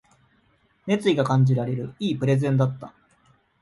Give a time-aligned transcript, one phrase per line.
[0.87, 2.91] 熱意が感じられる良いプレゼンだった